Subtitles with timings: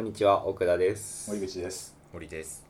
[0.00, 1.28] こんにちは、奥田です。
[1.30, 1.94] 森口です。
[2.10, 2.64] 森です。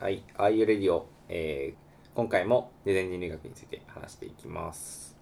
[0.00, 5.14] はい、あいうレディオ、えー、今回もデザイン人類学について話していきます。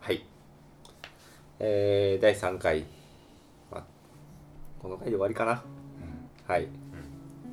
[0.00, 0.22] はい。
[1.60, 2.84] えー、第3回。
[3.72, 3.84] まあ、
[4.82, 5.62] この回で終わりかな。
[6.46, 6.79] はい。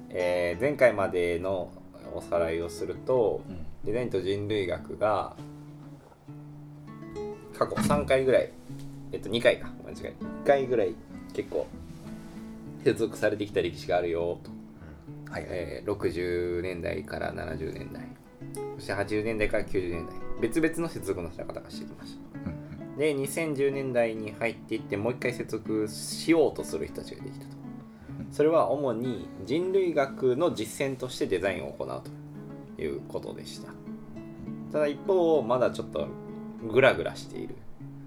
[0.09, 1.71] えー前回までの
[2.13, 3.65] おさらいをすると、うん。
[3.85, 5.35] デザインと人類学が
[7.57, 8.51] 過去3回ぐらい
[9.11, 9.71] えっと2回か。
[9.85, 10.95] 間違い1回ぐらい
[11.33, 11.67] 結構
[12.83, 15.51] 接続されてきた歴史があるよと、はいはい。
[15.51, 18.07] えー60年代から70年代。
[18.75, 20.15] そして80年代から90年代。
[20.41, 22.19] 別々の接続の仕方がしてきました。
[22.49, 22.57] うん
[22.97, 27.56] で2010年代に入っていってもう一回接続しようとする人たちができたと
[28.37, 32.01] それは主に人類学の実践としてデザインを行う
[32.75, 33.71] ということでした。
[34.71, 36.07] ただ一方まだちょっと
[36.71, 37.55] グラグラしている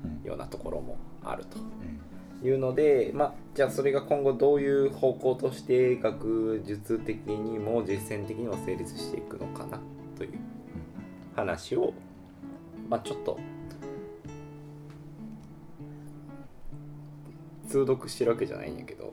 [0.04, 9.80] うんようなところもあるうんというのでまあじゃあそれが今後どういう方向として学術的にも実践的にも成立していくのかな
[10.16, 10.38] という
[11.34, 11.92] 話を
[12.88, 13.36] まあちょっと
[17.66, 19.12] 通読してるわけじゃないんやけど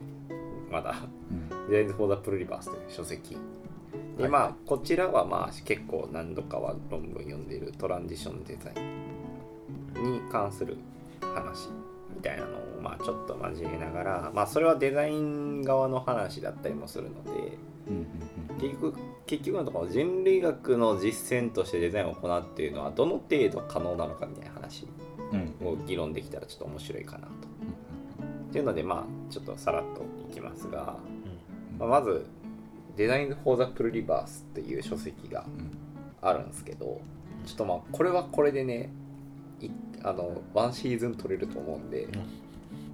[0.70, 0.94] まだ。
[1.30, 3.36] うん「デザイン・フォー・ザ・プルリバース」という書籍。
[4.16, 4.30] ではい。
[4.30, 8.74] まあこちらはまあ結構何度かは論文読んでいるトランジションデザイ
[10.00, 10.76] ンに関する
[11.20, 11.68] 話
[12.14, 17.58] みたいなのをまあちょっと交えながらまあそれはデザイン側の話だったりもするので
[17.88, 18.06] うん
[18.58, 18.94] 結局
[19.26, 24.86] 結局のところ人類学の実践としてデザインを行うっていうのはどの程度可能なのかみたいな話
[25.62, 27.32] を議論できたらちょっと面白いかなと。
[28.48, 30.96] っていうのでまあちょっとさらっといきますが、
[31.78, 32.26] まあ、まず
[32.96, 35.88] 「デザイン・フォー・ザ・プルリバース」っていう書籍がうん。
[36.20, 37.00] あるんですけど
[37.46, 38.90] ちょっとまあこれはこれでね
[39.60, 39.70] い
[40.02, 42.08] あのワンシーズン取れると思うんで、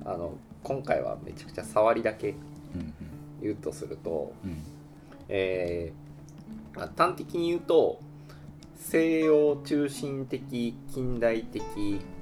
[0.05, 2.33] あの今回はめちゃくちゃ触りだけう
[2.79, 2.95] ん
[3.41, 4.63] 言うとすると、うん。
[5.29, 8.01] えーまあ端的に言うと
[8.77, 11.63] 西洋中心的近代的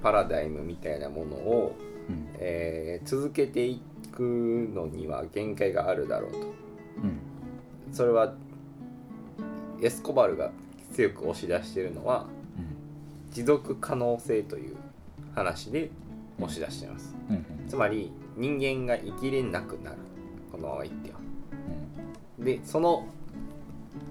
[0.03, 1.77] パラダイムみたいなものを、
[2.09, 2.29] うん。
[2.39, 3.81] えー続けてい
[4.13, 4.23] く
[4.75, 6.39] のには限界があるだろうと。
[6.39, 7.19] うん。
[7.93, 8.35] それは
[9.83, 10.51] エスコバルが
[10.93, 12.27] 強く押し出しているのは
[13.31, 14.77] 持続可能性という
[15.35, 15.91] 話で
[16.39, 17.15] 押し出しています。
[17.29, 17.37] うん。
[17.37, 17.69] うん。
[17.69, 19.97] つまり人間が生きれなくなる。
[20.51, 21.19] このままいっては。
[22.39, 23.07] でその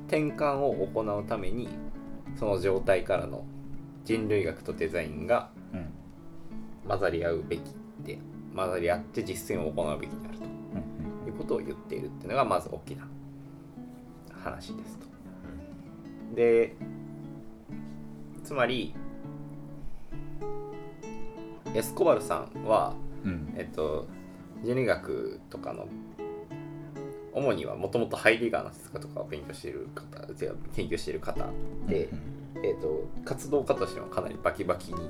[0.08, 1.70] 転換を行うために
[2.38, 3.46] その状態からの
[4.04, 5.80] 人類学とデザインがうん。
[5.80, 5.88] うん
[6.88, 7.62] 混ざり合うべき
[8.04, 8.24] で混
[8.68, 10.46] ざり合って実践を行うべきであると。
[10.46, 10.52] うん
[11.28, 13.08] いうことを言っているっていうのがまず大きな
[14.44, 15.06] 話ですと。
[16.36, 16.76] で
[18.44, 18.94] つまり
[21.74, 23.54] エスコバルさんは、うん。
[23.56, 24.08] えっと、
[24.62, 25.88] 人類学とかの
[27.34, 30.28] 主にはもともとハイデガーの哲学とかを勉強している方
[30.74, 31.46] 研究している方
[31.88, 32.10] で、
[32.62, 35.10] えっと、活動家としてはかなりバキバキに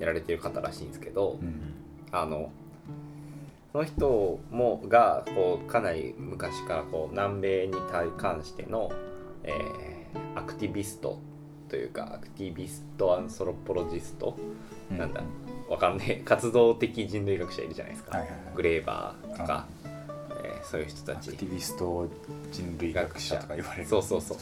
[0.00, 1.74] やられている方らしいんですけど、うん
[2.12, 2.65] あのそ
[3.76, 7.74] の人もがこうかなり昔からこう南米に
[8.16, 8.90] 関しての、
[9.44, 9.86] えー
[10.34, 11.18] アクティビスト
[11.68, 14.34] というかアクティビストアンソロポロジスト、
[14.90, 14.98] うん。
[14.98, 15.20] なんだ
[15.68, 16.22] わかんねえ。
[16.24, 18.40] 活動的人類学者いるじゃないですか、はいはいはい。
[18.54, 19.66] グレーバーとか、
[20.42, 21.28] えーそういう人たち。
[21.28, 22.08] アクティビスト
[22.50, 24.38] 人類学者とか言われるそうそうそう。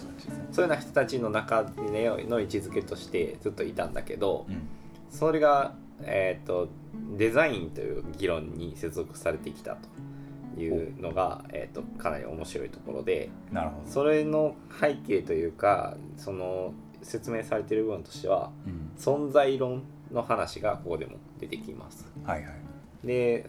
[0.52, 4.68] そういうような人たちの中での位置づけとしてずっといたんだけど、うん。
[5.10, 6.68] それが、えー、と
[7.16, 13.90] デザインという議論に接続されてきたというのが、えー、とかなり面白いところでなるほど。
[13.90, 16.72] それの背景というかその
[17.02, 18.90] 説明されている部分としてはうん。
[18.98, 22.06] 存在論の話がここでも出てきます。
[22.24, 23.06] はいはい。
[23.06, 23.48] で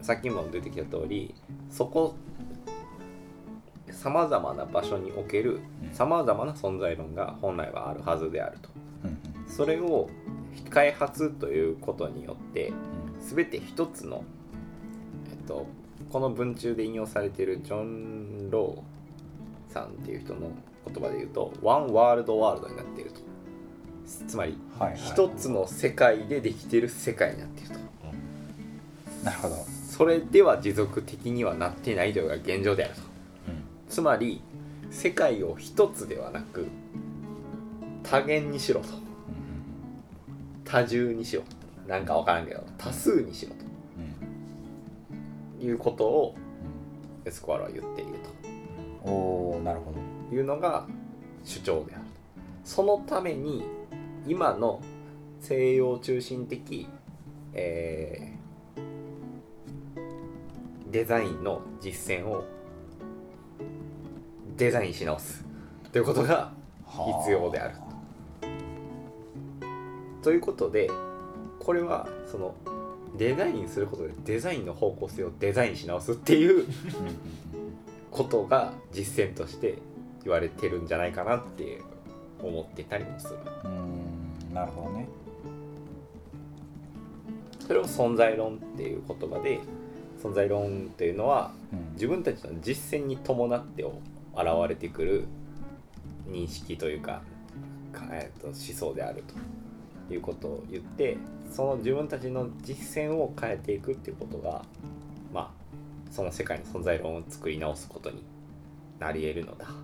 [0.00, 1.34] さっきも出てきた通り
[1.70, 2.14] そこ
[3.90, 5.94] さまざまな場所におけるうん。
[5.94, 8.68] さまざまな存在論が本来はあるはずであると。
[9.04, 9.18] うん。
[9.48, 10.08] それを
[10.70, 14.22] 開発ということによってうん全て一つの、
[15.30, 15.66] えっと、
[16.10, 20.50] この文中で引用されているジョン・ローさんっていう人の
[20.86, 23.20] 言葉で言うとワンワールドワールドになっていると。
[24.28, 24.58] つまり
[24.94, 29.24] 一つの世界でできている世界になっていると。
[29.24, 29.56] なるほど。
[29.88, 33.00] それでは持続的にはなっていないというのが現状であると。
[33.88, 34.42] つまり
[34.90, 36.66] 世界を一つではなく
[38.02, 38.88] 多元にしろと。
[38.88, 39.03] うん
[40.74, 41.44] 多重にしろ
[41.86, 43.58] なんか分からんけど多数にしろう
[45.60, 45.64] と。
[45.64, 46.34] いうことを
[47.24, 48.14] エスコアラは言っている
[49.04, 49.60] と。
[49.60, 49.98] なるほど。
[50.28, 50.84] というのが
[51.44, 52.10] 主張であると。
[52.64, 53.62] そのために
[54.26, 54.80] 今の
[55.38, 56.88] 西洋中心的、
[57.52, 58.34] えー
[60.90, 62.44] デザインの実践を
[64.56, 65.44] デザインし直す。
[65.92, 66.52] ということが
[67.22, 67.93] 必要であると
[70.32, 70.90] いうことで
[71.60, 72.54] これはその
[73.16, 76.66] デザインすることでデザインの方向性をデザインし直すっていう
[78.10, 79.78] ことが実践として
[80.24, 81.80] 言われてるんじゃないかなって
[82.42, 83.36] 思ってたりもする。
[83.64, 85.08] うんなるほどね。
[87.66, 89.60] それを存在論っていう言葉で
[90.22, 91.94] 存在論っていうのはうん。
[91.94, 93.92] 自分たちの実践に伴って現
[94.68, 95.24] れてくる
[96.28, 97.22] 認識というか、
[97.92, 99.34] かえーと思想であると
[100.12, 101.16] いうことを言って
[101.50, 104.64] その自分たちの実践を変えていくっていうことが
[105.32, 105.50] まあ
[106.10, 108.22] その世界の存在論を作り直すことに
[108.98, 109.72] なり得るのだと。
[109.72, 109.74] い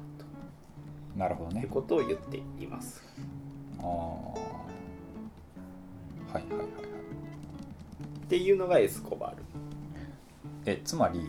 [1.17, 1.67] うなるほどね。
[1.69, 3.03] ことを言っています。
[3.79, 4.35] ああは
[6.35, 6.69] いはいはいはい。
[8.25, 9.43] っていうのがエスコバル。
[10.67, 11.21] えつまり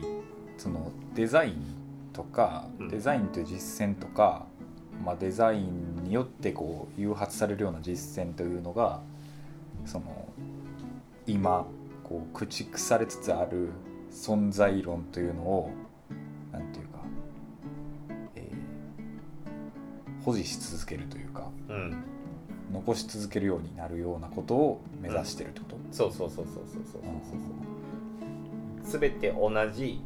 [0.57, 1.55] そのデザイン
[2.13, 2.89] とか、うん。
[2.89, 4.45] デザインという実践とか、
[5.03, 9.01] まあ、デザインによってこう誘発されるような実践というのが
[9.85, 10.27] その
[11.25, 11.65] 今
[12.03, 13.69] こう駆逐されつつある
[14.11, 15.71] 存在論というのを
[16.51, 16.99] 何ていうか、
[18.35, 22.03] えー、保持し続けるというか、うん、
[22.73, 27.01] 残し続けるようになるようなことを目指してるってこと、うん、そうそうそうそうそうそう
[28.91, 30.01] そうて同じ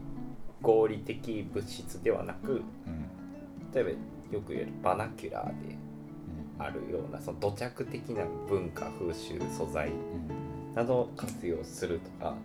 [0.62, 3.10] 合理的物質ではなく、うん、
[3.74, 3.90] 例えば
[4.32, 5.76] よく言えるバナキュラーで
[6.58, 6.64] うん。
[6.64, 10.76] あるようなその土着的な文化風習素材うん。
[10.76, 12.36] などを活用するとか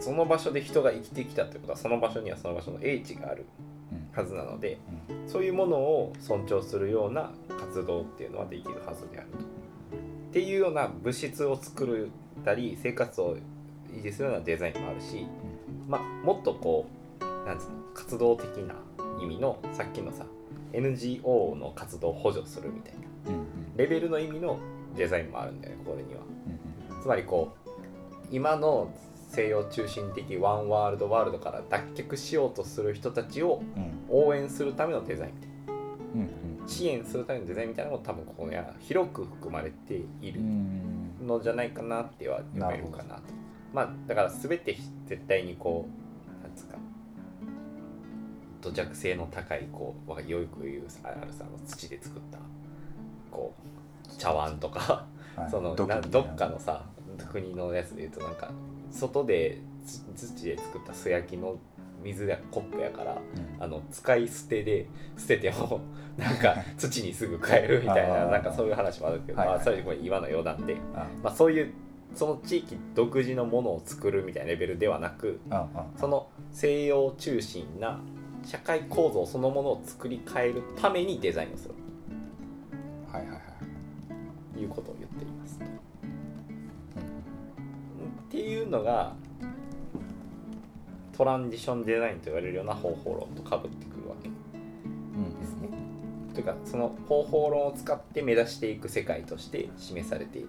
[0.00, 3.44] その場所で人が生きてきたってことはその場所にはその場所の英知がある
[3.92, 4.18] うん。
[4.18, 4.78] はずなので
[5.08, 5.28] うん。
[5.28, 7.30] そういうものを尊重するような
[7.60, 9.38] 活動っていうのはできるはずであると。
[9.38, 12.10] っていうような物質を作
[12.40, 13.36] ったり生活を
[13.92, 15.26] 維持するようなデザインもあるし、
[15.86, 16.86] まあ、もっとこ
[17.20, 18.74] うなんつうの活動的な
[19.20, 20.26] 意味のさっきのさ
[20.72, 23.00] NGO の活動を補助するみたいな。
[23.28, 23.76] うんうん。
[23.76, 24.58] レベルの意味の
[24.96, 26.20] デザインもあるんだよねこれには。
[26.20, 27.70] うんつまりこう
[28.30, 28.90] 今の
[29.28, 33.94] 西洋中心的ワンワールドワールドから脱却しようとする人たちをうん。
[34.08, 35.54] 応援するためのデザインみたいな。
[36.14, 36.28] うんうん
[36.66, 41.26] 支援するためのデザインみたいなのも多分ここには広く含まれているうん。
[41.26, 43.22] のじゃないかなっては読めるかなと。
[43.74, 44.76] まあだから全て
[45.06, 46.03] 絶対にこう
[48.64, 52.38] 土着性の高いこうわよく言うあるさあの土で作った
[53.30, 55.04] こう茶碗とか
[55.36, 55.50] はい。
[55.50, 56.84] そのどっかのさ
[57.30, 58.50] 国のやつで言うとなんか
[58.90, 61.58] 外でつ土で作った素焼きの
[62.02, 63.16] 水やコップやからう
[63.60, 63.62] ん。
[63.62, 64.86] あの使い捨てで
[65.18, 65.80] 捨てても
[66.16, 69.48] なんか土にすぐ変えるみたいななんかそういう話もあるけど、はい。
[69.48, 71.72] はいまあ、それこれ今の余談で、あまあ、そういう
[72.14, 75.40] その地域独自のものを作るみたいなレベルではなく
[75.96, 78.00] その西洋中心な
[78.44, 81.74] 社会構造そのものを作り変えるためにデザインをする
[83.10, 83.40] はいはいはい
[84.54, 85.58] ということを言っています。
[85.58, 85.60] っ
[88.30, 89.14] ていうのが
[91.16, 95.68] トランジションデザインと言われるような方法論とかぶってくるわけうんですね。
[96.34, 100.48] というかその方法論を使って目指していく世界として示されている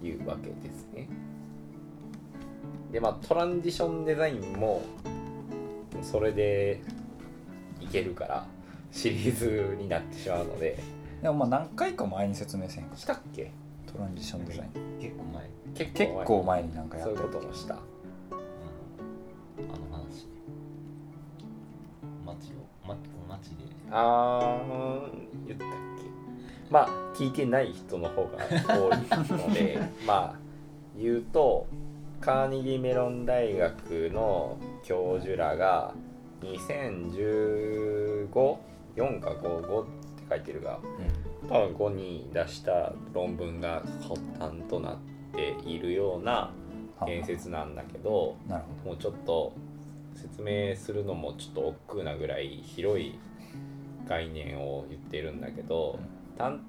[0.00, 1.08] というわけですね。
[2.90, 4.82] でまあトランジションデザインも
[6.02, 6.80] それで
[7.80, 8.46] いけるから
[8.90, 10.78] シリーズになってしまうので。
[11.22, 13.50] でもまあ何回か前に説明せんかしたっけ？
[13.86, 14.70] トランジションデザイン。
[15.00, 15.50] 結構前。
[15.74, 17.74] 結結構構前になんかやそういうったこともした。
[17.74, 17.82] あの
[19.96, 20.26] 話。
[22.26, 22.96] 街をま
[23.28, 23.56] 街で。
[23.90, 26.04] あー言ったっけ？
[26.70, 28.38] まあ聞いてない人の方が
[28.78, 30.38] 多いので まあ
[30.98, 31.66] 言うと
[32.22, 35.92] カーネギーメロン大学の教授らが
[36.40, 38.28] 2015
[38.94, 39.90] 4か55って
[40.30, 40.78] 書いてるが
[41.48, 44.98] 多分5に出した論文が発端となっ
[45.34, 46.52] ているような
[47.04, 49.52] 言説なんだけどなるほもうちょっと
[50.14, 53.18] 説明するのもちょっと億劫なぐらい広い
[54.08, 55.98] 概念を言ってるんだけど
[56.38, 56.60] 端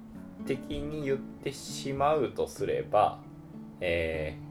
[0.46, 3.20] 的に言ってしまうとすれば、
[3.80, 4.43] えー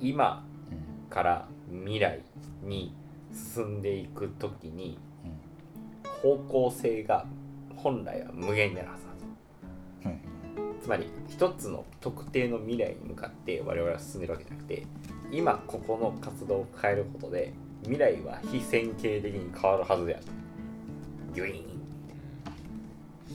[0.00, 0.44] 今
[1.10, 2.20] から未来
[2.62, 2.94] に
[3.32, 6.36] 進んでいく時にうん。
[6.36, 7.26] 方向性が
[7.76, 9.28] 本来は無限になるはずなんです
[10.06, 10.08] う
[10.78, 10.80] ん。
[10.80, 14.86] つまり一つの特定の未来に向かって我々は進んでるわけじゃなくて
[15.32, 20.24] 今ここの活動を変えることで未来は非線形的に変わるはずである
[21.34, 21.62] ギュイー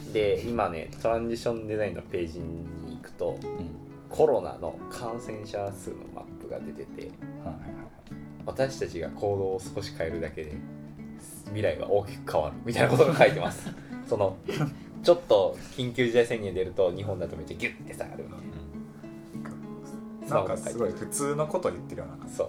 [0.10, 0.14] ン。
[0.14, 3.92] で今ねトランジションデザインのページに行くとうん。
[4.12, 7.12] コロナの感染者数のマップが出ててはいはいはい。
[8.46, 10.54] 私たちが行動を少し変えるだけで
[11.46, 12.56] 未来は大きく変わる。
[12.66, 13.70] みたいなことが書いてます。
[14.08, 14.38] その
[15.04, 18.40] ちょっと緊急事態宣言出ると日本だとめっちゃギュッて下がるみたい
[20.30, 20.36] な。
[20.36, 22.36] なんかすごい普通のこと言ってるような感じ。
[22.36, 22.44] そ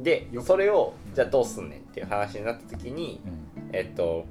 [0.00, 0.02] う。
[0.02, 3.70] でそれをじゃあどうすんねんっていう話になった時にうん。
[3.72, 4.26] えっと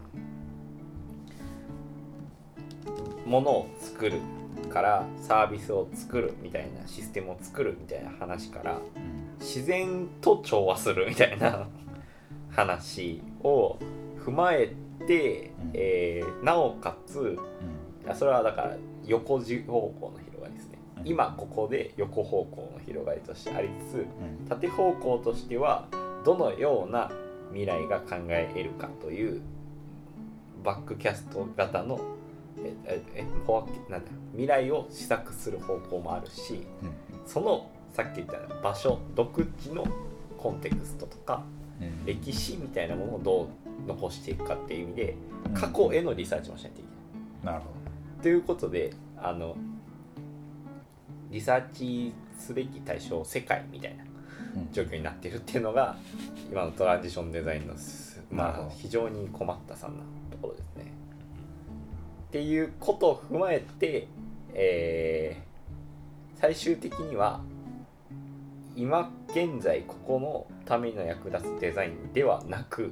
[3.26, 4.20] ものを作る
[4.76, 8.82] からサービスを作るみたいなシステムを作るみたいな話から
[9.40, 11.70] 自然と調和するみたいな
[12.52, 13.78] 話を
[14.20, 14.74] 踏まえ
[15.08, 15.72] て、うん。
[15.74, 17.38] えーなおかつ
[18.06, 18.16] うん。
[18.16, 21.08] それはだから横方向の広がりですね、うん。
[21.08, 24.46] 今ここで横方向の広がりとしてありつつうん。
[24.50, 25.88] 縦方向としては
[26.26, 27.10] どのような
[27.52, 29.42] 未来が考え得るかという
[30.66, 31.98] バックキャスト型の
[32.66, 33.26] ええ
[33.90, 36.66] なんだ未来を試作する方向もあるし
[37.26, 39.86] そのさっき言った場所独自の
[40.38, 41.44] コンテクストとか
[41.82, 42.06] うん。
[42.06, 45.54] 歴史みたいなものをどう残していくかっていう意味でうん。
[45.54, 47.56] 過去へのリサーチもしないといけない。
[47.56, 49.56] なるほということであの
[51.32, 54.10] リサーチすべき対象世界みたいなど
[54.58, 54.72] うん。
[54.72, 55.96] 状況になってるっていうのが
[56.52, 57.74] 今のトランジションデザインの
[58.32, 60.04] まあ非常に困ったさんな。
[62.36, 64.10] っていうことを踏まえて、
[64.54, 65.46] えー
[66.38, 67.40] 最終的には
[68.76, 72.92] 今現在ここのための役立つデザインではなくうん。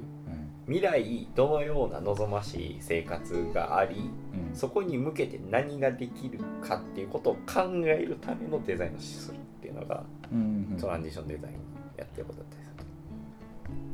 [0.66, 4.10] 未来どのような望ましい生活があり
[4.50, 4.56] うん。
[4.56, 10.78] そこに向けて何ができるかっていうことを考えるためのデザインをするっていうのがうんうん。
[10.80, 11.54] トランジションデザイン
[11.98, 12.70] やってることだったりす。
[12.70, 12.86] る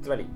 [0.04, 0.26] つまり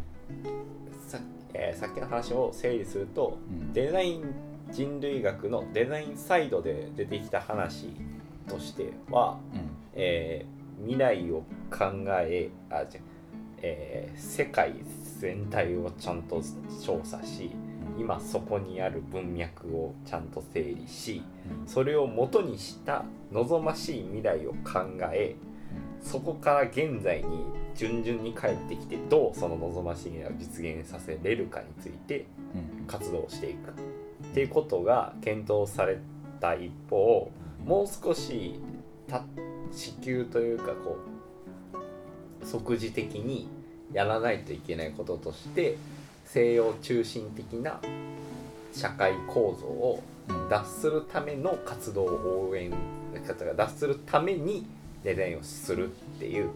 [1.07, 1.21] さ,、
[1.55, 3.73] えーさっきの話を整理するとうん。
[3.73, 7.89] デザイン人類学のデザインサイドで出てきた話
[8.49, 9.61] としては、うん。
[9.95, 11.85] えー未来を考
[12.21, 13.01] えあじゃ
[13.63, 14.75] えー世界
[15.21, 16.43] 全体をちゃんと
[16.85, 17.53] 調査し
[17.97, 21.23] 今そこにある文脈をちゃんと整理し
[21.65, 24.81] それを元にした望ましい未来を考
[25.13, 25.37] え
[26.03, 27.45] そこから現在に
[27.77, 32.27] 順々に帰ってきてどうその望ましい未来を実現させれるかについて
[32.81, 32.87] うん。
[32.87, 33.73] 活動していく
[34.35, 35.99] っていうことが検討され
[36.41, 37.31] た一方
[37.65, 38.59] もう少し
[39.09, 39.23] た
[39.71, 40.99] 支給というかこ
[42.43, 43.49] う即時的に
[43.93, 45.77] やらないといけないこととして
[46.25, 47.81] 西洋中心的な
[48.73, 50.49] 社会構造をうん。
[50.49, 52.73] 脱するための活動を応援
[53.25, 54.67] 方が脱するために
[55.03, 56.51] デザインをするっていう、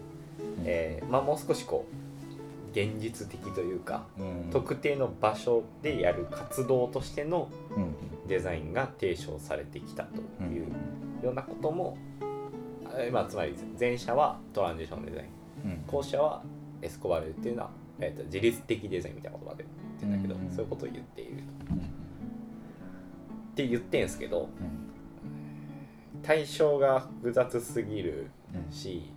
[0.63, 2.08] えーまあ、もう少しこう
[2.71, 4.49] 現実的というかうん。
[4.51, 7.95] 特定の場所でやる活動としてのうん。
[8.27, 11.97] デザインが提唱されてきたとうんいうようなことも、
[12.95, 15.83] えーまあ、つまり前者はトランジションデザインうん。
[15.87, 16.43] 後者は
[16.81, 19.65] エスコバルっていうのは、えーと自律的デザインみたいな言葉で
[19.99, 20.55] 言ってんだけど、うん。
[20.55, 21.73] そういうことを言っていると。
[21.73, 21.79] うん。
[21.79, 21.81] っ
[23.55, 26.19] て言ってんすけどうん。
[26.21, 28.71] 対象が複雑すぎるうん。
[28.71, 29.11] し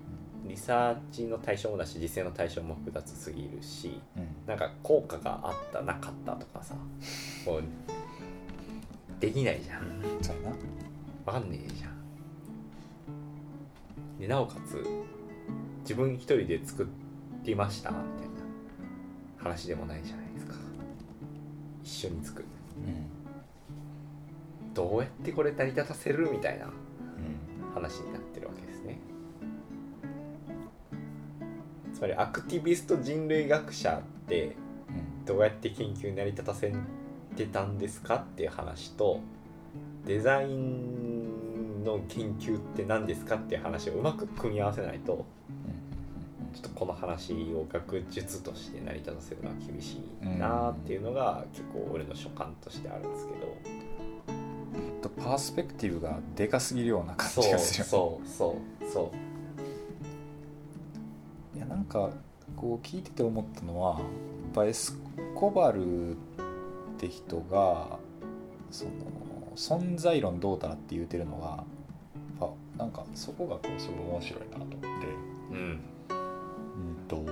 [0.44, 4.26] リサーチの対象もだし実践の対象も複雑すぎるしうん。
[4.46, 6.74] なんか効果があったなかったとかさ
[7.44, 7.62] こう
[9.20, 9.82] できないじゃん。
[10.20, 10.56] そうやな。
[11.24, 11.92] わかんねえじゃん。
[14.18, 14.84] でなおかつ
[15.82, 16.88] 自分一人で作
[17.44, 18.34] りましたみたいな
[19.38, 20.54] 話でもないじゃないですか。
[21.84, 22.48] 一緒に作る。
[22.84, 22.90] う
[24.70, 24.74] ん。
[24.74, 26.30] どうやってこれ成り立たせる？
[26.30, 26.72] みたいなうん。
[27.74, 28.98] 話になってるわけですね
[32.02, 34.56] つまりアクティビスト人類学者って
[34.88, 35.24] うん。
[35.24, 36.72] どうやって研究に成り立たせ
[37.36, 39.20] てたんですかっていう話と
[40.04, 45.24] デザインの研究って何ですかっていう話をうまく組み合わせないと
[46.52, 53.82] ちょっとこの話を学術として成り立たせるのは厳しいなっていうのが結構俺の所感としてあるんですけど。
[55.02, 59.31] とパースペクティブがでかすぎるような感そうじがするそうそうそういやなん
[61.92, 62.10] か
[62.56, 64.08] こう聞いてて思ったのはやっ
[64.54, 64.98] ぱエス
[65.34, 66.14] コバルっ
[66.98, 67.98] て人が
[68.70, 68.90] その
[69.54, 71.64] 存在論どうだって言うてるのが
[72.40, 74.86] やなんかそこがこうすごい面白いなと思って。
[75.50, 75.58] うん。
[75.58, 75.80] うん
[77.06, 77.24] と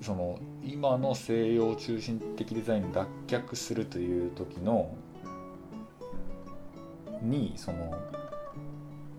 [0.00, 4.94] その今の西洋中心的デザインに脱却するという時の
[7.22, 7.94] にその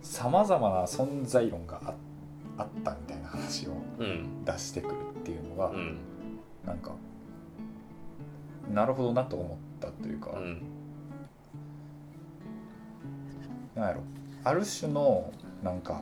[0.02, 1.94] さまざまな存在論があ
[2.60, 4.44] あったみたいな話をうん。
[4.46, 5.98] 出してくるっていうのが、うん。
[6.66, 6.92] なんか
[8.72, 10.62] なるほどなと思ったというか、うん。
[13.76, 14.02] なんやろ
[14.44, 15.32] ある種の
[15.64, 16.02] なんか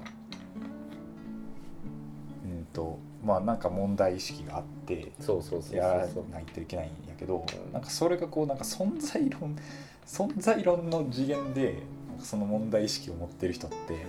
[2.44, 7.74] うんとまあなんか問題意識があってそうそうそうそうやらないといけないんやけどうん。
[7.74, 9.56] なんかそれがこうなんか存在論
[10.06, 11.84] 存在論の次元で
[12.20, 14.06] その問題意識を持ってる人って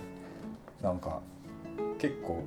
[0.81, 1.21] なんか
[1.99, 2.43] 結構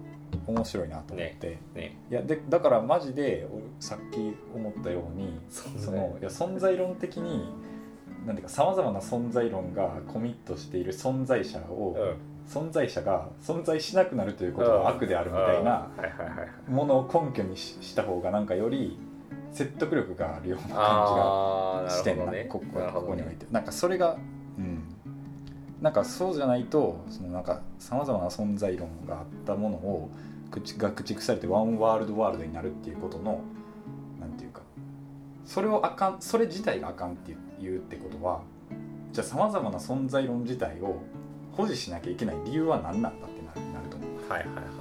[0.47, 7.49] 面白いなと思って、ねいやでだからマジで俺さっき思ったように存在そのいや存在論的に
[8.27, 12.17] なんていうかさまざまな存在論がコミットしている存在者を、うん。
[12.49, 15.89] 存在者が存在しなくなるということが悪であるみたいな
[16.69, 18.99] ものを根拠にしした方がなんかより
[19.53, 23.47] 説得力があるような感じがしてんなねここここにおいて。
[23.51, 24.32] なんかそれがうん
[25.83, 30.11] なんかそうじゃないとそのなんかさまざまな存在論があったものを
[30.51, 33.41] 口が駆逐されてワンワールドワールドになるっていうことの
[34.21, 34.61] なんていうか
[35.45, 38.43] それをあかんそれ自体があかんって言うってことは
[39.13, 41.03] じゃあさまざまな存在論自体を
[41.51, 44.31] 保持しなきゃいけない理由は何なんだってなるなると思う。
[44.31, 44.75] はいはいはいはいはい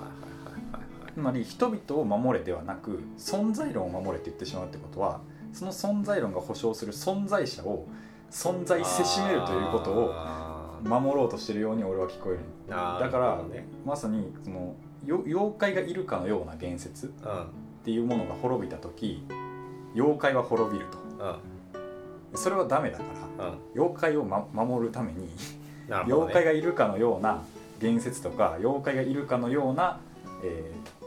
[0.72, 5.20] はいつまり人々を守れではなく存在論を守れって言ってしまうってことは
[5.51, 7.88] その存在論が保証する存在者を
[8.29, 10.13] 存在せしめるということを
[10.84, 12.40] 守ろうとしてるように俺は聞こえる。
[12.70, 13.66] なだからね。
[13.86, 17.46] まさにそのよ妖怪がいるかのような言説っうん。
[17.84, 19.24] ていうものが滅びた時
[19.96, 20.92] 妖怪は滅びるうん。
[22.34, 23.04] とそれはダメだか
[23.40, 23.58] らうん。
[23.76, 25.30] 妖怪を、ま、守るために
[25.88, 26.34] なるほどね。
[26.34, 27.44] 妖怪がいるかのような
[27.80, 30.00] 言説とか妖怪がいるかのような、
[30.44, 31.02] えー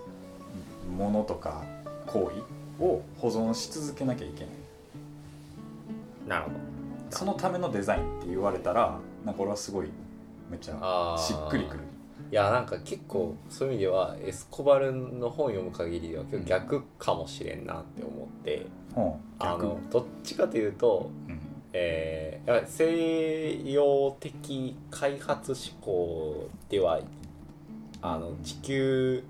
[0.97, 1.65] ものとか
[2.07, 2.31] 行
[2.79, 4.55] 為を保存し続けなきゃいけない。
[6.29, 6.55] なるほど。
[7.11, 9.89] そのためのデザインって言われたらなんか俺はすごい
[10.51, 11.81] めっちゃしっくりくる。
[12.31, 18.67] いやなんか結構そういう意味ではエスコバルの本読む限りでは結構逆かもしれんなって思って、
[18.97, 19.67] うんあ逆。
[19.67, 21.41] のどっちかというと、うん。
[21.73, 27.01] えーや西洋的開発思考では
[28.03, 29.25] あの地球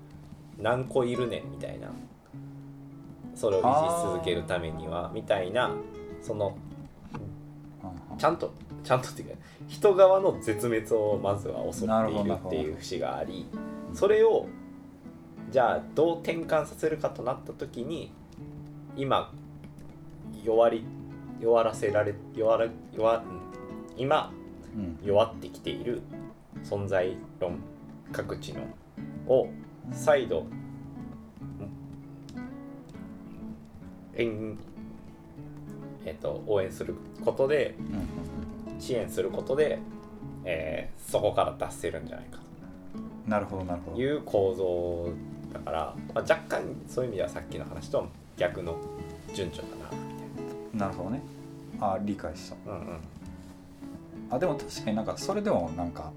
[0.59, 1.87] 何個いるねんみたいな
[3.33, 5.71] それを維持し続けるためにはみたいな
[6.21, 6.57] その
[8.11, 8.17] うん。
[8.17, 8.53] ちゃんと
[8.85, 9.35] ちゃんとっていうか
[9.67, 13.47] 人側の絶滅をまずは襲なっているっていう節があり
[13.93, 14.47] それを
[15.51, 18.11] じゃあどう転換させるかとなった時に
[18.95, 19.33] 今
[20.43, 20.85] 弱り
[21.41, 23.23] 弱らせられ弱ら弱うん
[23.97, 24.31] 今
[24.75, 24.99] うん。
[25.03, 26.01] 弱ってきている
[26.63, 27.59] 存在論
[28.11, 28.61] 各地の
[29.27, 29.49] を
[29.91, 30.45] 再度
[34.21, 34.59] ん
[36.05, 38.34] えっと応援することでうん
[38.79, 39.79] 支援することで、
[40.43, 42.39] えーそこから脱せるんじゃないか
[43.27, 43.97] なるほどなるほど。
[43.97, 45.13] という構造
[45.53, 48.05] だから、まあ、若干そういう意味ではさっきの話とは
[48.37, 48.77] 逆の
[49.33, 49.89] 順序だな。
[50.73, 51.21] みなるほどね。
[51.79, 52.55] あ理解した。
[52.55, 52.97] たいな、うんうん、
[54.31, 56.11] あでも確かになんかそれでもなんか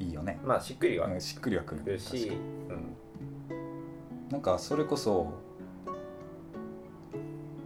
[0.00, 0.38] いいよね。
[0.44, 1.98] まあしっくりはうんしっくりはくる。
[1.98, 2.32] し、
[2.70, 5.32] うん、なんかそれこそ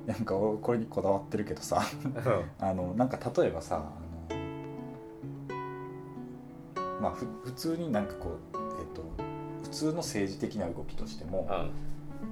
[0.08, 1.82] なんか俺これにこだわってるけどさ。
[2.58, 4.40] あのなんか例えばさあの
[7.00, 9.02] まあふ普通になんかこうえっ、と
[9.64, 11.70] 普通の政治的な動きとしても、うん。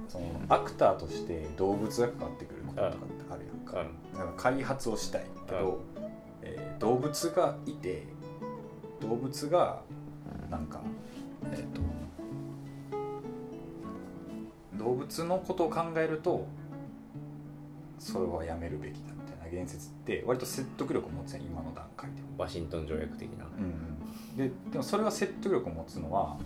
[0.09, 2.97] そのアクターとして動物が関わってくることとかって
[3.31, 3.81] あるやんか,、
[4.13, 4.19] うん。
[4.19, 5.79] なんか開発をしたいけど、
[6.41, 8.03] えー動物がいて
[9.01, 9.81] 動物が
[10.49, 10.81] なんか
[11.53, 11.81] えっ、と
[14.83, 16.45] 動物のことを考えると
[17.99, 23.45] それはやめるべきだみたいな言説って割と説得力を持つやん今の段階でワシントン条約的な。
[23.45, 26.37] うん、ででもそれは説得力を持つのは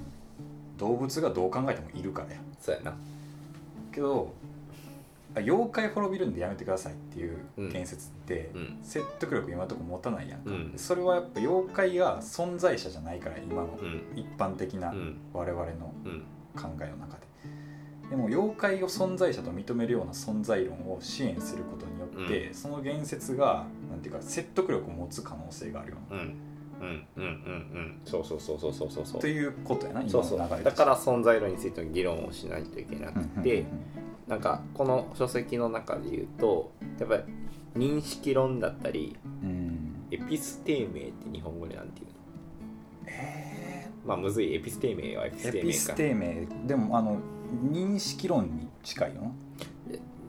[0.78, 2.42] 動物がどう考えてもいるからや。
[2.60, 2.96] そうやな。
[3.92, 4.34] けど
[5.36, 7.70] あ妖怪滅びるんでやめてくださいっていううん。
[7.70, 8.80] 言説って、うん。
[8.84, 10.74] 説得力今のところ持たないやんか、うん。
[10.76, 14.04] それはやっぱ妖怪が存在者じゃないから今のうん。
[14.16, 15.18] 一般的なうん。
[15.34, 16.24] 我々のうん。
[16.54, 17.31] 考えの中で
[18.12, 26.18] でも妖怪を存在者と認めるような存在論を支援することによって、その言説がなんていうか説得力を持つ可能性があるようん。
[26.18, 27.08] うん。
[27.16, 27.24] うん。
[27.24, 27.26] うん。
[27.26, 28.02] うん。
[28.06, 29.22] そうそうそうそうそうそうそう。
[29.22, 30.40] ということやな今そうそう。
[30.40, 33.68] の流れだから存在論についての議論をしないといけなくて、うん
[34.28, 37.24] なんかこの書籍の中で言うとやっぱり
[37.76, 39.50] 認識論だったりうん。
[39.50, 42.14] うんエピステーメって日本語でなんていうの？
[43.08, 44.54] えまあむずい。
[44.54, 47.22] エピステーメはエピスーエピステーメかテーメでもあの
[47.52, 49.32] 認識論に近いよ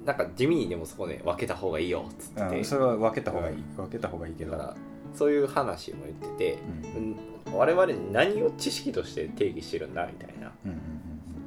[0.04, 2.58] なんか地味にでもそこで分けた方がいいよっつって。
[2.58, 3.56] うん、それは分けた方がいい。
[3.76, 4.50] 分けた方がいいけど。
[4.50, 4.76] だから
[5.14, 6.58] そういう話も言ってて、
[6.96, 7.04] うん。
[7.06, 7.16] うん
[7.52, 10.78] 我々何を知識として定義してるんだみたいなうんうん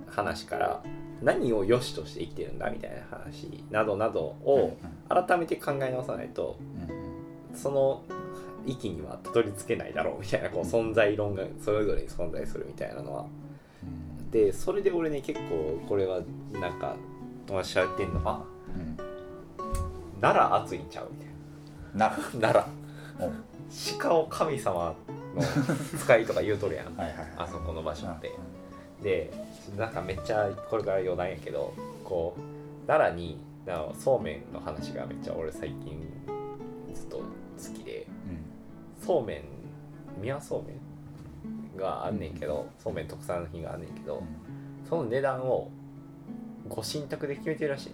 [0.08, 0.82] 話から
[1.22, 4.78] 何を良しとして生きてるんだみたいな話などなどを
[5.10, 6.58] 改めて考え直さないと
[7.54, 8.04] その
[8.66, 13.26] 域にはたどり着けないだろうみたいなこう存在論がそれぞれに存在するみたいなのは
[14.36, 16.20] でそれで俺ね結構これは
[16.52, 16.98] なんか
[17.48, 18.44] 友達と喋ってんのは
[20.20, 21.28] 奈良熱いんちゃうみたい
[21.96, 22.10] な。
[22.10, 22.68] な奈
[23.18, 23.32] お良
[23.98, 24.94] 鹿を神様
[25.34, 25.42] の
[25.98, 26.88] 使いとか言うとるやん。
[27.38, 28.34] あそこの場所って。
[29.02, 29.32] で
[29.78, 36.06] なんかめっちゃこれから余談やけどこう奈良になそうめんの話がめっちゃ俺最近
[36.94, 37.24] ずっと好
[37.74, 38.06] きで。
[39.02, 39.44] そうめん
[40.20, 40.76] 宮そうめん
[41.76, 44.24] があんねんけどそうめん特産品があんねんけど
[44.88, 45.70] その値段を
[46.68, 47.92] ご神託で決めてるらしい。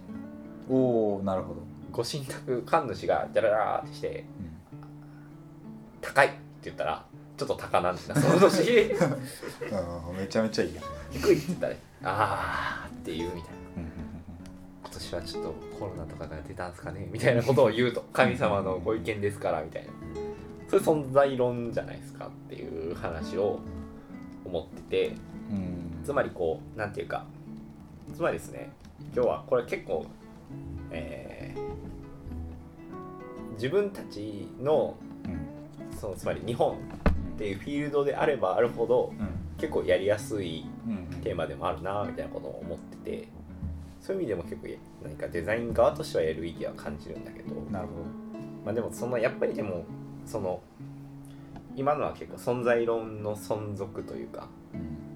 [0.68, 1.60] おおなるほど。
[1.90, 4.24] ご神託神主がジャララーってして
[6.00, 7.04] 高いって言ったら
[7.36, 8.92] ちょっと高なんだその年。
[10.10, 10.84] うんめちゃめちゃいいやん。
[11.10, 13.56] 低いって言ったらあーって言うみたいな。
[14.84, 19.92] 今年はちょっとコロナとかが出たんすかねみたいなことを言うと神様のご意見ですからみたいな。
[20.68, 23.60] それ存在論じゃないですかっていう話を
[24.44, 25.14] 思ってて
[25.50, 26.04] うん。
[26.04, 27.24] つまりこうなんていうか
[28.14, 28.70] つまりですね
[29.14, 30.06] 今日はこれ結構
[30.90, 31.62] えー
[33.54, 35.98] 自分たちのうん。
[35.98, 36.78] そのつまり日本っ
[37.38, 39.12] ていうフィールドであればあるほど
[39.58, 41.20] 結構やりやすいうん。
[41.20, 43.28] テーマでもあるなみたいなことを思ってて
[44.00, 44.68] そういう意味でも結構
[45.04, 47.92] 何かデザイン側としてはやる意義は感じるんだけど、なるほ
[48.64, 49.84] まあ、でもそのやっぱりでも
[50.26, 50.60] その
[51.76, 54.48] 今のは結構存在論の存続というか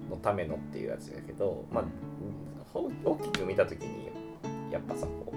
[0.09, 1.83] どのためのっていうやつだけど、まあ、
[2.73, 4.09] ほ大きく見た時に
[4.71, 5.35] やっぱさこう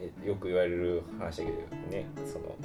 [0.00, 2.56] えよく言われる話だけどねその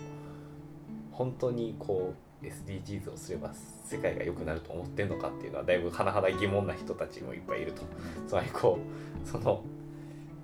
[1.11, 3.51] 本当にこう SDGs をすれば
[3.85, 7.83] 世界が良くなると思ってんのかっていうのはだいぶ甚だ疑問な人たちもいっぱいいると。
[8.27, 8.77] つまりこ
[9.23, 9.63] うその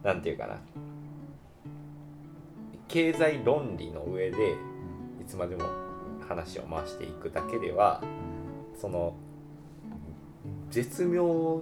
[0.04, 0.58] なんていうかな。
[2.88, 4.56] 経済論理の上で
[5.22, 5.64] いつまでも
[6.28, 8.02] 話を回していくだけでは
[8.80, 9.14] その
[10.70, 11.62] 絶妙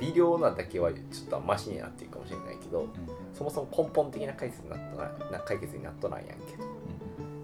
[0.00, 2.88] 微量なだけはちょっとマシになっていくかもしれないけど
[3.32, 6.64] そもそも根本的な解決になっとなな解決になっとないやんけと。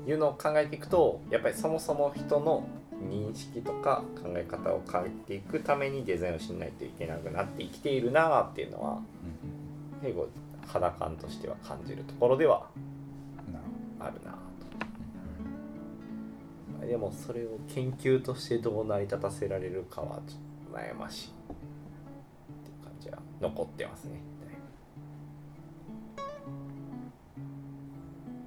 [0.07, 2.67] いうのを考えていくとやっぱりそもそも人の
[3.09, 9.01] 認識とか考え方を変えていくためにデザインをしないといけなくなって生きているなっていうのは
[10.03, 10.29] 結構
[10.67, 12.67] 肌感としては感じるところでは
[13.99, 14.50] あるなと
[16.91, 20.35] でもそれを研究としてどう成り立たせられるかはちょ
[20.69, 24.21] っと悩ましいっていう感じは残ってますね。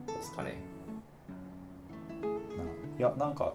[0.06, 0.58] どうですかね。
[3.00, 3.54] いやなんか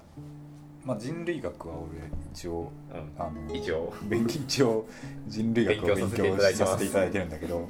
[0.83, 3.13] まあ人類学は俺一応うん。
[3.23, 3.93] あの一応。
[4.05, 4.87] 勉強一応
[5.27, 7.69] 人類学を勉勉強させていただいてるんだけど。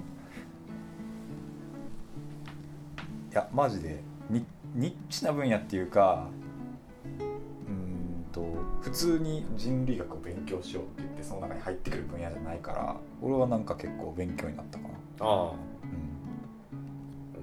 [3.32, 6.28] いやマジでニニッチな分野っていうか
[8.80, 15.50] 普通に人類学を勉強しようって言ってその中に入ってくる分野じゃないから俺はなんか結構勉強になったかな、ああ。
[15.50, 15.54] う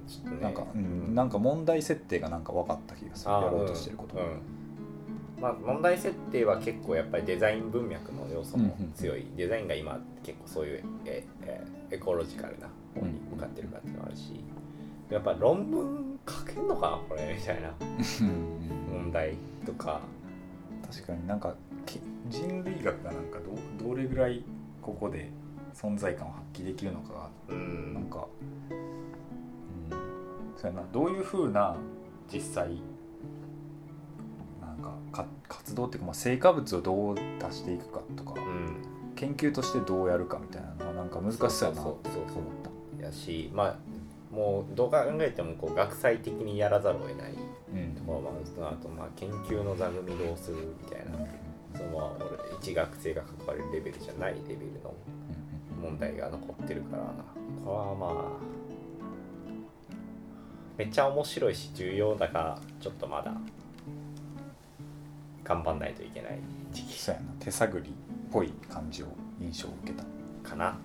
[0.06, 0.36] ちょっとね。
[0.38, 3.32] ん、なんか、うん、なんか問題設定がなんか分かった気がする。
[3.32, 4.40] やろうとしてること、うんうん。
[5.40, 14.40] まあ、問題設定は結構やっぱりデザイン文脈の要素も強い、デザインが今結構そういうええエコロジカルな方に向かってるかっていうのもあるし、
[15.10, 17.72] やっぱ論文書けんのかなこれみたいな。
[17.78, 18.56] うん。
[18.92, 20.00] 問題とか
[20.90, 23.38] 確かになんかき人類学がなんか
[23.80, 24.44] どどれぐらい
[24.82, 25.30] ここで
[25.74, 27.58] 存在感を発揮できるのかがうな
[28.00, 28.26] んんか、
[28.70, 28.74] う
[29.94, 29.96] ん、
[30.56, 30.82] そうやな。
[30.92, 31.76] どういうふうな
[32.32, 32.70] 実際
[34.60, 37.22] なんかか活動っていうか、まあ、成果物をどう出
[37.52, 38.76] していくかとか、うん。
[39.14, 42.54] 研究としてどうやるかみたいなのはなんか難しそうやなってそう思っ
[42.98, 43.04] た。
[43.04, 43.76] やしまあ
[44.34, 47.32] もうどう考えてもこう学際的にやらざるを得ない。
[47.32, 47.38] うん
[47.96, 51.26] ところもあるとあとまあ研究の座組どうするみたいな。
[51.76, 54.94] そのまあ俺一学生が関われるレベルじゃないレベルの
[55.82, 57.02] 問題が残ってるから
[57.64, 58.56] これはまあ
[60.78, 63.34] めっちゃ面白いし重要だがちょっとまだ
[65.44, 66.38] 頑張んないといけない
[66.72, 66.98] 時期。
[66.98, 67.26] そうやな。
[67.38, 67.92] 手探りっ
[68.32, 69.06] ぽい感じを
[69.40, 70.04] 印象を受けた。
[70.48, 70.78] かな。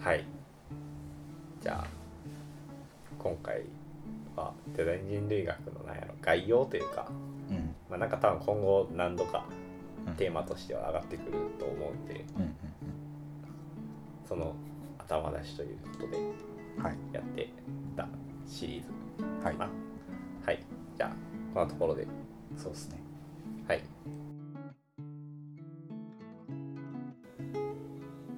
[0.00, 0.24] はい。
[1.62, 1.86] じゃあ
[3.18, 3.62] 今回
[4.36, 7.10] はデザイン人類学のなんやろ概要というか
[7.50, 7.74] うん。
[7.88, 9.44] まあなんか多分今後何度か
[10.06, 10.14] うん。
[10.14, 12.54] テーマとしては上がってくると思うんでうんうん
[14.28, 14.54] その
[14.98, 16.18] 頭出しということで
[17.12, 17.52] やって
[17.96, 18.06] た
[18.46, 19.44] シリーズ。
[19.44, 19.56] はい。
[19.56, 20.64] はい。
[20.96, 21.10] じゃあ
[21.52, 22.06] こんなところで。
[22.56, 23.00] そうですね。
[23.66, 23.82] はい。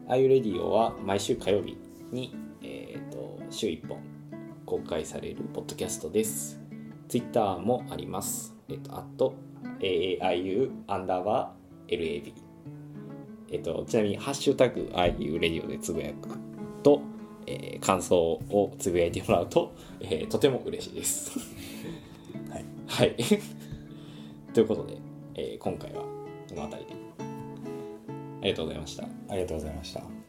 [0.09, 1.76] あゆレディオは毎週火曜日
[2.11, 3.98] に、えー、と週1本
[4.72, 6.58] 公開されるポッドキャストです。
[7.06, 8.54] ツイッターもあります。
[8.70, 9.35] えっ、と、あと、
[9.80, 12.32] AAIU アンダーバー LAB。
[13.50, 16.38] えっ、と、ちなみに、ハッシュタグ IU レディオでつぶやく
[16.82, 17.02] と、
[17.46, 21.38] えー感想をつぶやいてもらうと、えーとても嬉しいです。
[22.48, 23.16] はい、はい。
[24.54, 24.96] ということで、
[25.35, 26.00] えー今回は
[26.48, 26.96] この辺りで。
[28.40, 29.04] ありがとうございました。
[29.04, 30.21] ありがとうございました